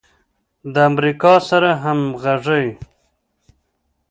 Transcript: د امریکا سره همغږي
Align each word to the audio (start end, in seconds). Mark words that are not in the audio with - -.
د 0.73 0.75
امریکا 0.89 1.33
سره 1.49 1.69
همغږي 1.83 2.67